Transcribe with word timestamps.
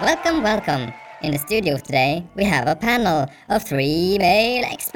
Welcome, 0.00 0.44
welcome. 0.44 0.92
In 1.22 1.32
the 1.32 1.38
studio 1.38 1.76
today, 1.76 2.24
we 2.36 2.44
have 2.44 2.68
a 2.68 2.76
panel 2.76 3.26
of 3.48 3.64
three 3.64 4.16
male 4.16 4.64
experts. 4.64 4.94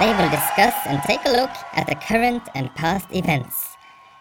They 0.00 0.08
will 0.16 0.30
discuss 0.32 0.72
and 0.86 1.02
take 1.02 1.20
a 1.26 1.32
look 1.36 1.50
at 1.74 1.86
the 1.88 1.94
current 1.96 2.42
and 2.54 2.74
past 2.74 3.04
events. 3.12 3.76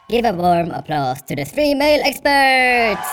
Give 0.10 0.26
a 0.26 0.34
warm 0.34 0.72
applause 0.72 1.22
to 1.22 1.38
the 1.38 1.46
three 1.46 1.74
male 1.74 2.02
experts. 2.04 3.08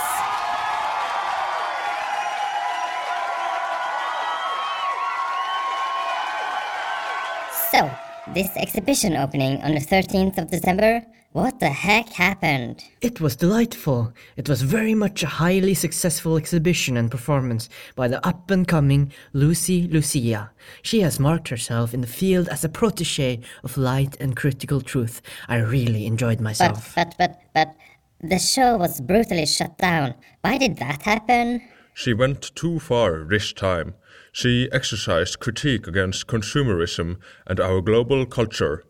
So, 7.70 7.88
this 8.34 8.50
exhibition 8.56 9.16
opening 9.16 9.62
on 9.62 9.74
the 9.74 9.80
13th 9.80 10.38
of 10.38 10.50
December, 10.50 11.06
what 11.32 11.60
the 11.60 11.70
heck 11.70 12.10
happened? 12.10 12.84
It 13.00 13.20
was 13.20 13.36
delightful. 13.36 14.12
It 14.36 14.48
was 14.48 14.62
very 14.62 14.94
much 14.94 15.22
a 15.22 15.26
highly 15.26 15.74
successful 15.74 16.36
exhibition 16.36 16.96
and 16.96 17.10
performance 17.10 17.68
by 17.96 18.08
the 18.08 18.24
up 18.26 18.50
and 18.50 18.68
coming 18.68 19.12
Lucy 19.32 19.88
Lucia. 19.88 20.50
She 20.82 21.00
has 21.00 21.18
marked 21.18 21.48
herself 21.48 21.94
in 21.94 22.02
the 22.02 22.06
field 22.06 22.48
as 22.48 22.64
a 22.64 22.68
protege 22.68 23.40
of 23.64 23.78
light 23.78 24.16
and 24.20 24.36
critical 24.36 24.82
truth. 24.82 25.22
I 25.48 25.56
really 25.56 26.06
enjoyed 26.06 26.40
myself. 26.40 26.94
But, 26.94 27.08
myself. 27.08 27.16
but, 27.18 27.40
but, 27.54 27.74
but, 28.20 28.28
the 28.28 28.38
show 28.38 28.76
was 28.76 29.00
brutally 29.00 29.46
shut 29.46 29.78
down. 29.78 30.14
Why 30.42 30.58
did 30.58 30.76
that 30.76 31.02
happen? 31.02 31.62
She 31.94 32.14
went 32.14 32.54
too 32.54 32.78
far 32.78 33.24
this 33.24 33.52
time. 33.52 33.94
She 34.32 34.68
exercised 34.70 35.40
critique 35.40 35.86
against 35.86 36.26
consumerism 36.26 37.18
and 37.46 37.58
our 37.58 37.80
global 37.80 38.24
culture. 38.26 38.84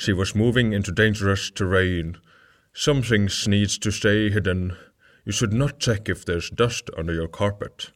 She 0.00 0.12
was 0.12 0.32
moving 0.32 0.72
into 0.72 0.92
dangerous 0.92 1.50
terrain. 1.50 2.18
Some 2.72 3.02
things 3.02 3.48
needs 3.48 3.76
to 3.78 3.90
stay 3.90 4.30
hidden. 4.30 4.76
You 5.24 5.32
should 5.32 5.52
not 5.52 5.80
check 5.80 6.08
if 6.08 6.24
there's 6.24 6.50
dust 6.50 6.88
under 6.96 7.12
your 7.12 7.26
carpet. 7.26 7.90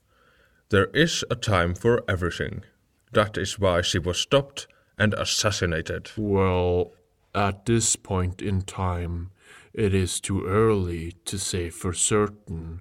There 0.70 0.86
is 0.86 1.25
a 1.31 1.36
time 1.36 1.77
for 1.77 2.03
everything. 2.09 2.64
That 3.12 3.39
is 3.39 3.61
why 3.61 3.83
she 3.83 4.00
was 4.00 4.19
stopped 4.19 4.67
and 4.98 5.14
assassinated. 5.14 6.11
Well, 6.17 6.91
at 7.36 7.67
this 7.67 7.94
point 7.94 8.42
in 8.42 8.62
time, 8.62 9.31
it 9.72 9.94
is 9.94 10.19
too 10.19 10.44
early 10.44 11.12
to 11.27 11.39
say 11.39 11.70
for 11.70 11.92
certain 11.92 12.81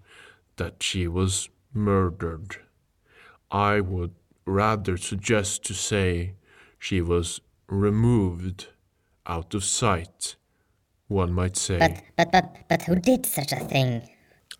that 0.55 0.81
she 0.81 1.07
was 1.07 1.47
murdered. 1.71 2.57
I 3.51 3.81
would 3.81 4.15
rather 4.45 4.97
suggest 4.97 5.63
to 5.65 5.75
say 5.75 6.33
she 6.79 7.01
was 7.01 7.39
removed 7.67 8.69
out 9.25 9.53
of 9.53 9.63
sight, 9.63 10.35
one 11.07 11.31
might 11.31 11.57
say. 11.57 11.79
But, 11.79 12.01
but, 12.17 12.31
but, 12.31 12.55
but 12.69 12.81
who 12.83 12.95
did 12.95 13.25
such 13.25 13.51
a 13.51 13.57
thing? 13.57 14.09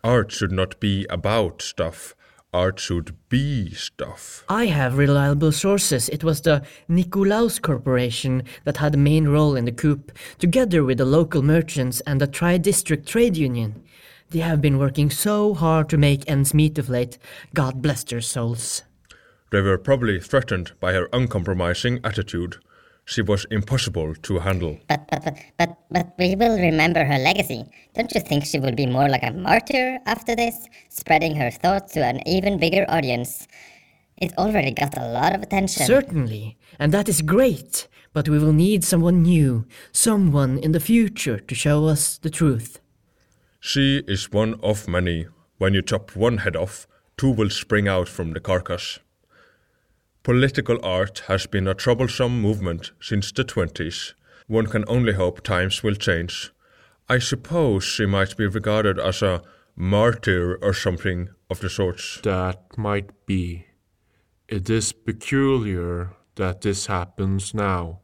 Art 0.04 0.32
should 0.32 0.52
not 0.52 0.80
be 0.80 1.06
about 1.10 1.62
stuff. 1.62 2.16
Art 2.54 2.80
should 2.80 3.16
be 3.30 3.74
stuff. 3.74 4.44
I 4.50 4.66
have 4.66 4.98
reliable 4.98 5.54
sources. 5.54 6.10
It 6.10 6.24
was 6.24 6.42
the 6.42 6.66
Nikolaus 6.90 7.62
Corporation 7.62 8.44
that 8.66 8.78
had 8.78 8.92
the 8.92 8.98
main 8.98 9.30
role 9.30 9.56
in 9.56 9.64
the 9.64 9.72
coup, 9.72 10.04
together 10.38 10.84
with 10.84 10.98
the 10.98 11.06
local 11.06 11.42
merchants 11.42 12.02
and 12.02 12.20
the 12.20 12.28
Tri 12.28 12.58
District 12.58 13.08
Trade 13.08 13.38
Union. 13.38 13.82
They 14.32 14.40
have 14.40 14.62
been 14.62 14.80
working 14.80 15.10
so 15.10 15.54
hard 15.54 15.88
to 15.90 15.98
make 15.98 16.30
ends 16.30 16.54
meet 16.54 16.78
of 16.78 16.90
late. 16.90 17.18
God 17.54 17.82
bless 17.82 18.04
their 18.04 18.22
souls. 18.22 18.84
They 19.52 19.62
were 19.62 19.78
probably 19.78 20.20
threatened 20.20 20.74
by 20.80 20.94
her 20.94 21.08
uncompromising 21.14 22.00
attitude. 22.04 22.58
She 23.06 23.22
was 23.22 23.46
impossible 23.52 24.16
to 24.16 24.40
handle. 24.40 24.80
But, 24.88 25.08
but, 25.10 25.24
but, 25.26 25.38
but, 25.58 25.78
but 25.90 26.14
we 26.18 26.36
will 26.36 26.58
remember 26.58 27.04
her 27.04 27.18
legacy. 27.18 27.66
Don't 27.94 28.14
you 28.14 28.22
think 28.22 28.46
she 28.46 28.60
will 28.60 28.74
be 28.74 28.86
more 28.86 29.10
like 29.10 29.24
a 29.24 29.32
martyr 29.34 30.00
after 30.06 30.36
this, 30.36 30.68
spreading 30.90 31.36
her 31.36 31.52
thoughts 31.52 31.94
to 31.94 32.06
an 32.06 32.26
even 32.28 32.58
bigger 32.60 32.86
audience? 32.88 33.48
It 34.18 34.38
already 34.38 34.72
got 34.72 34.98
a 34.98 35.08
lot 35.08 35.34
of 35.34 35.42
attention. 35.42 35.86
Certainly, 35.86 36.58
and 36.80 36.94
that 36.94 37.10
is 37.10 37.22
great, 37.24 37.88
but 38.14 38.30
we 38.30 38.38
will 38.38 38.54
need 38.54 38.84
someone 38.84 39.24
new, 39.24 39.66
someone 39.92 40.60
in 40.60 40.74
the 40.74 40.80
future 40.80 41.40
to 41.40 41.56
show 41.56 41.86
us 41.88 42.20
the 42.20 42.30
truth. 42.30 42.80
She 43.60 44.04
is 44.08 44.32
one 44.32 44.60
of 44.62 44.88
many. 44.88 45.28
When 45.58 45.74
you 45.74 45.82
chop 45.82 46.16
one 46.16 46.38
head 46.40 46.56
off, 46.56 46.88
two 47.18 47.32
will 47.32 47.50
spring 47.50 47.88
out 47.88 48.08
from 48.08 48.34
the 48.34 48.40
carcass. 48.40 49.00
Political 50.24 50.78
art 50.84 51.24
has 51.28 51.48
been 51.48 51.68
a 51.68 51.74
troublesome 51.74 52.40
movement 52.40 52.92
since 53.02 53.32
the 53.32 53.44
20s. 53.44 54.14
One 54.46 54.68
can 54.68 54.86
only 54.88 55.14
hope 55.14 55.42
times 55.42 55.82
will 55.82 55.96
change. 55.96 56.52
I 57.10 57.18
suppose 57.18 57.84
she 57.84 58.06
might 58.06 58.38
be 58.38 58.46
regarded 58.46 59.00
as 59.00 59.24
a 59.24 59.42
martyr 59.76 60.60
or 60.62 60.74
something 60.74 61.30
of 61.50 61.60
the 61.60 61.72
sorts. 61.72 62.20
That 62.22 62.78
might 62.78 63.26
be. 63.26 63.66
It 64.48 64.70
is 64.70 64.92
peculiar 64.92 66.12
that 66.36 66.62
this 66.62 66.86
happens 66.86 67.56
now, 67.56 68.02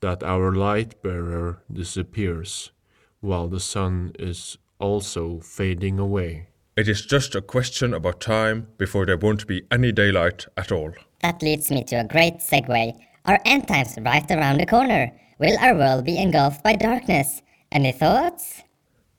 that 0.00 0.22
our 0.22 0.54
light 0.54 1.02
bearer 1.02 1.62
disappears, 1.70 2.72
while 3.20 3.48
the 3.48 3.60
sun 3.60 4.12
is 4.18 4.56
also 4.78 5.40
fading 5.40 5.98
away. 5.98 6.48
It 6.74 6.88
is 6.88 7.04
just 7.04 7.34
a 7.34 7.42
question 7.42 7.92
about 7.92 8.20
time 8.20 8.68
before 8.78 9.04
there 9.04 9.18
won't 9.18 9.46
be 9.46 9.66
any 9.70 9.92
daylight 9.92 10.46
at 10.56 10.72
all. 10.72 10.94
That 11.22 11.42
leads 11.42 11.70
me 11.70 11.84
to 11.84 11.96
a 11.96 12.04
great 12.04 12.38
segue. 12.38 12.94
Are 13.26 13.40
end 13.44 13.68
times 13.68 13.98
right 14.00 14.28
around 14.30 14.58
the 14.58 14.66
corner? 14.66 15.12
Will 15.38 15.58
our 15.58 15.74
world 15.74 16.04
be 16.04 16.18
engulfed 16.18 16.62
by 16.62 16.74
darkness? 16.74 17.42
Any 17.70 17.92
thoughts? 17.92 18.62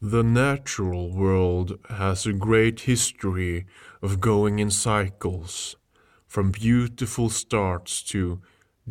The 0.01 0.23
natural 0.23 1.11
world 1.11 1.77
has 1.89 2.25
a 2.25 2.33
great 2.33 2.81
history 2.81 3.67
of 4.01 4.19
going 4.19 4.57
in 4.57 4.71
cycles, 4.71 5.75
from 6.27 6.51
beautiful 6.51 7.29
starts 7.29 8.01
to 8.03 8.41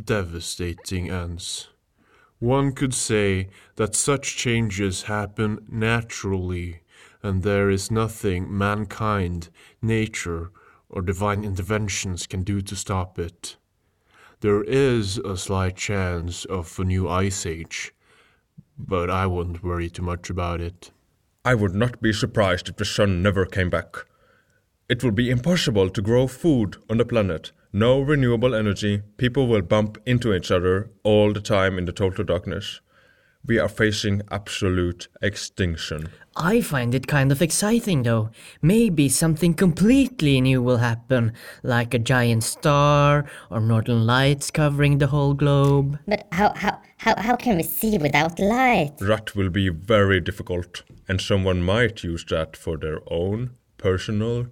devastating 0.01 1.11
ends. 1.11 1.69
One 2.39 2.73
could 2.73 2.95
say 2.95 3.49
that 3.75 3.97
such 3.97 4.37
changes 4.37 5.03
happen 5.03 5.67
naturally, 5.69 6.83
and 7.23 7.43
there 7.43 7.71
is 7.71 7.91
nothing 7.91 8.57
mankind, 8.57 9.49
nature, 9.83 10.53
or 10.91 11.03
divine 11.03 11.45
interventions 11.45 12.27
can 12.27 12.43
do 12.43 12.61
to 12.61 12.77
stop 12.77 13.19
it. 13.19 13.57
There 14.41 14.63
is 14.65 15.19
a 15.19 15.37
slight 15.37 15.77
chance 15.77 16.45
of 16.45 16.79
a 16.79 16.85
new 16.85 17.09
ice 17.09 17.47
age, 17.47 17.93
but 18.79 19.11
I 19.11 19.27
wouldn't 19.27 19.63
worry 19.63 19.89
too 19.91 20.03
much 20.03 20.31
about 20.31 20.61
it. 20.61 20.91
I 21.45 21.55
would 21.55 21.75
not 21.75 22.03
be 22.03 22.13
surprised 22.13 22.69
if 22.69 22.77
the 22.77 22.85
sun 22.85 23.23
never 23.23 23.47
came 23.47 23.71
back. 23.71 24.07
It 24.89 25.05
will 25.05 25.13
be 25.13 25.31
impossible 25.31 25.89
to 25.91 26.03
grow 26.03 26.27
food 26.27 26.77
on 26.91 26.99
the 26.99 27.05
planet. 27.05 27.53
No 27.73 28.01
renewable 28.01 28.55
energy. 28.55 29.03
People 29.17 29.47
will 29.47 29.63
bump 29.63 29.99
into 30.05 30.35
each 30.35 30.51
other 30.51 30.91
all 31.05 31.33
the 31.33 31.41
time 31.41 31.79
in 31.79 31.85
the 31.85 31.93
total 31.93 32.25
darkness. 32.25 32.81
We 33.47 33.59
are 33.59 33.69
facing 33.69 34.23
absolute 34.31 35.09
extinction. 35.23 36.11
I 36.37 36.61
find 36.61 36.95
it 36.95 37.07
kind 37.07 37.33
of 37.33 37.43
exciting 37.43 38.03
though. 38.03 38.31
Maybe 38.63 39.09
something 39.09 39.55
completely 39.55 40.41
new 40.41 40.63
will 40.63 40.77
happen, 40.77 41.33
like 41.63 41.93
a 41.93 41.99
giant 41.99 42.45
star 42.45 43.25
or 43.51 43.61
northern 43.61 44.07
lights 44.07 44.51
covering 44.51 44.99
the 44.99 45.09
whole 45.09 45.35
globe. 45.35 45.99
But 46.07 46.29
how, 46.33 46.53
how, 46.55 46.79
how, 46.99 47.21
how 47.21 47.37
can 47.37 47.57
we 47.57 47.63
see 47.63 47.99
without 47.99 48.39
light? 48.39 48.99
That 48.99 49.35
will 49.35 49.51
be 49.51 49.69
very 49.69 50.21
difficult, 50.21 50.83
and 51.09 51.21
someone 51.21 51.63
might 51.63 52.05
use 52.05 52.25
that 52.27 52.57
for 52.57 52.77
their 52.77 53.01
own 53.11 53.51
personal 53.79 54.47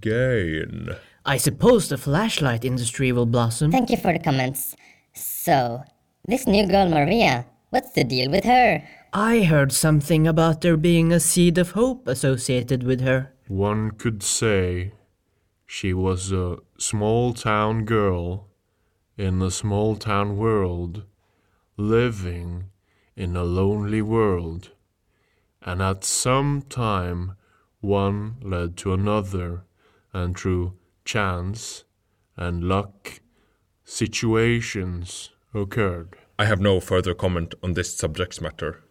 gain. 0.00 0.90
I 1.24 1.38
suppose 1.38 1.88
the 1.88 1.98
flashlight 1.98 2.64
industry 2.64 3.10
will 3.10 3.26
blossom. 3.26 3.72
Thank 3.72 3.90
you 3.90 3.96
for 3.96 4.12
the 4.12 4.18
comments. 4.18 4.76
So, 5.14 5.82
this 6.26 6.46
new 6.46 6.66
girl 6.66 6.88
Maria, 6.88 7.46
what's 7.74 7.90
the 7.90 8.04
deal 8.04 8.30
with 8.30 8.44
her? 8.44 8.86
I 9.12 9.42
heard 9.42 9.72
something 9.72 10.28
about 10.28 10.60
there 10.60 10.76
being 10.76 11.10
a 11.10 11.18
seed 11.18 11.58
of 11.58 11.72
hope 11.72 12.06
associated 12.06 12.84
with 12.84 13.00
her. 13.00 13.32
One 13.48 13.90
could 13.90 14.22
say 14.22 14.92
she 15.66 15.92
was 15.92 16.30
a 16.30 16.58
small 16.78 17.34
town 17.34 17.84
girl 17.84 18.46
in 19.16 19.42
a 19.42 19.50
small 19.50 19.96
town 19.96 20.36
world, 20.36 21.02
living 21.76 22.66
in 23.16 23.34
a 23.34 23.42
lonely 23.42 24.02
world. 24.02 24.70
And 25.60 25.82
at 25.82 26.04
some 26.04 26.62
time, 26.68 27.34
one 27.80 28.36
led 28.40 28.76
to 28.78 28.92
another, 28.92 29.64
and 30.12 30.38
through 30.38 30.74
chance 31.04 31.82
and 32.36 32.62
luck, 32.68 33.20
situations 33.84 35.30
occurred. 35.52 36.16
I 36.38 36.46
have 36.46 36.60
no 36.60 36.80
further 36.80 37.14
comment 37.14 37.54
on 37.62 37.74
this 37.74 37.96
subject 37.96 38.40
matter. 38.40 38.82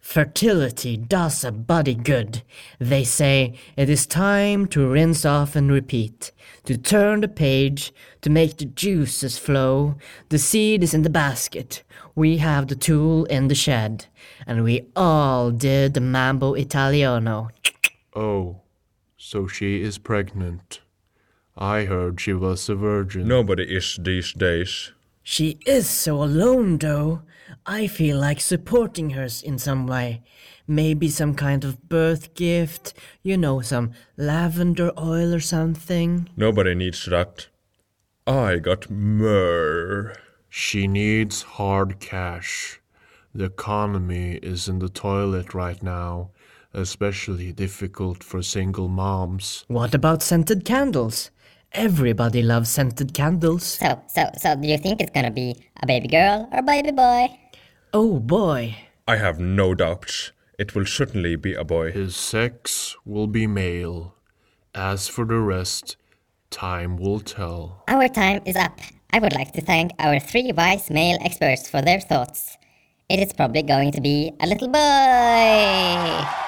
Fertility 0.00 0.96
does 0.96 1.44
a 1.44 1.52
body 1.52 1.94
good. 1.94 2.42
They 2.80 3.04
say 3.04 3.54
it 3.76 3.88
is 3.88 4.04
time 4.04 4.66
to 4.68 4.88
rinse 4.88 5.24
off 5.24 5.54
and 5.54 5.70
repeat, 5.70 6.32
to 6.64 6.76
turn 6.76 7.20
the 7.20 7.28
page, 7.28 7.92
to 8.22 8.28
make 8.28 8.56
the 8.56 8.64
juices 8.64 9.38
flow. 9.38 9.94
The 10.28 10.38
seed 10.38 10.82
is 10.82 10.92
in 10.92 11.02
the 11.02 11.10
basket. 11.10 11.84
We 12.16 12.38
have 12.38 12.66
the 12.66 12.74
tool 12.74 13.26
in 13.26 13.46
the 13.46 13.54
shed. 13.54 14.06
And 14.44 14.64
we 14.64 14.88
all 14.96 15.52
did 15.52 15.94
the 15.94 16.00
Mambo 16.00 16.54
Italiano. 16.54 17.50
Oh, 18.14 18.62
So 19.16 19.46
she 19.46 19.82
is 19.82 19.98
pregnant. 19.98 20.80
I 21.56 21.84
heard 21.84 22.20
she 22.20 22.32
was 22.32 22.68
a 22.68 22.74
virgin. 22.74 23.28
Nobody 23.28 23.62
is 23.62 24.00
these 24.02 24.32
days. 24.32 24.92
She 25.22 25.58
is 25.66 25.88
so 25.88 26.22
alone, 26.22 26.78
though. 26.78 27.22
I 27.64 27.86
feel 27.86 28.18
like 28.18 28.40
supporting 28.40 29.10
her 29.10 29.28
in 29.44 29.58
some 29.58 29.86
way. 29.86 30.22
Maybe 30.66 31.08
some 31.08 31.34
kind 31.34 31.64
of 31.64 31.88
birth 31.88 32.34
gift, 32.34 32.94
you 33.22 33.36
know, 33.36 33.60
some 33.60 33.92
lavender 34.16 34.90
oil 34.98 35.34
or 35.34 35.40
something. 35.40 36.28
Nobody 36.36 36.74
needs 36.74 37.04
that. 37.06 37.48
I 38.26 38.58
got 38.58 38.90
myrrh. 38.90 40.14
She 40.48 40.86
needs 40.86 41.42
hard 41.42 41.98
cash. 42.00 42.80
The 43.34 43.44
economy 43.44 44.34
is 44.42 44.68
in 44.68 44.78
the 44.78 44.88
toilet 44.88 45.54
right 45.54 45.82
now, 45.82 46.30
especially 46.74 47.52
difficult 47.52 48.22
for 48.22 48.42
single 48.42 48.88
moms. 48.88 49.64
What 49.68 49.94
about 49.94 50.22
scented 50.22 50.64
candles? 50.64 51.30
Everybody 51.74 52.42
loves 52.42 52.68
scented 52.68 53.14
candles. 53.14 53.64
So, 53.64 54.02
so, 54.06 54.30
so, 54.36 54.56
do 54.56 54.68
you 54.68 54.76
think 54.76 55.00
it's 55.00 55.10
gonna 55.10 55.30
be 55.30 55.56
a 55.82 55.86
baby 55.86 56.08
girl 56.08 56.48
or 56.52 56.58
a 56.58 56.62
baby 56.62 56.90
boy? 56.90 57.28
Oh 57.94 58.20
boy. 58.20 58.76
I 59.08 59.16
have 59.16 59.40
no 59.40 59.74
doubts. 59.74 60.32
It 60.58 60.74
will 60.74 60.84
certainly 60.84 61.34
be 61.36 61.54
a 61.54 61.64
boy. 61.64 61.90
His 61.92 62.14
sex 62.14 62.96
will 63.06 63.26
be 63.26 63.46
male. 63.46 64.14
As 64.74 65.08
for 65.08 65.24
the 65.24 65.38
rest, 65.38 65.96
time 66.50 66.96
will 66.96 67.20
tell. 67.20 67.84
Our 67.88 68.08
time 68.08 68.42
is 68.44 68.56
up. 68.56 68.78
I 69.10 69.18
would 69.18 69.34
like 69.34 69.52
to 69.52 69.62
thank 69.62 69.92
our 69.98 70.20
three 70.20 70.52
wise 70.52 70.90
male 70.90 71.18
experts 71.22 71.68
for 71.68 71.80
their 71.80 72.00
thoughts. 72.00 72.56
It 73.08 73.18
is 73.18 73.32
probably 73.32 73.62
going 73.62 73.92
to 73.92 74.00
be 74.00 74.32
a 74.40 74.46
little 74.46 74.68
boy. 74.68 76.41